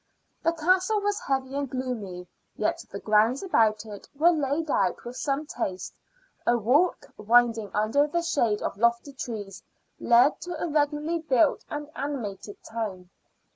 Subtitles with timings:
[0.41, 5.15] The castle was heavy and gloomy, yet the grounds about it were laid out with
[5.15, 5.93] some taste;
[6.43, 9.61] a walk, winding under the shade of lofty trees,
[9.99, 13.11] led to a regularly built and animated town.